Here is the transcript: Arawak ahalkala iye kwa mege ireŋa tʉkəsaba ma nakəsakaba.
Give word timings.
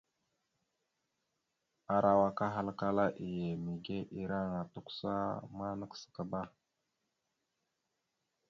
Arawak 1.95 2.37
ahalkala 2.47 3.05
iye 3.27 3.49
kwa 3.55 3.61
mege 3.63 3.97
ireŋa 4.21 4.59
tʉkəsaba 4.73 5.25
ma 5.57 5.67
nakəsakaba. 5.79 6.41